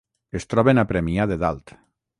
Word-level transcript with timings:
Es 0.39 0.47
troben 0.53 0.83
a 0.83 0.87
Premià 0.93 1.29
de 1.35 1.39
Dalt. 1.45 1.77